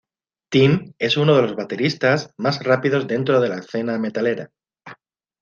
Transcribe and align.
Tim 0.53 0.71
es 1.07 1.15
un 1.23 1.27
de 1.29 1.35
los 1.39 1.53
bateristas 1.59 2.33
más 2.39 2.59
rápidos 2.63 3.05
dentro 3.07 3.39
de 3.39 3.49
la 3.49 3.57
escena 3.59 3.99
metalera. 3.99 4.51